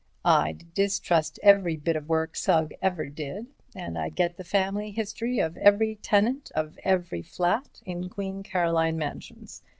"I'd 0.25 0.73
distrust 0.73 1.39
every 1.43 1.77
bit 1.77 1.95
of 1.95 2.09
work 2.09 2.35
Sugg 2.35 2.73
ever 2.81 3.05
did, 3.05 3.45
and 3.75 3.99
I'd 3.99 4.15
get 4.15 4.35
the 4.35 4.43
family 4.43 4.89
history 4.89 5.37
of 5.37 5.57
every 5.57 5.93
tenant 5.97 6.51
of 6.55 6.79
every 6.83 7.21
flat 7.21 7.83
in 7.85 8.09
Queen 8.09 8.41
Caroline 8.41 8.97
Mansions. 8.97 9.61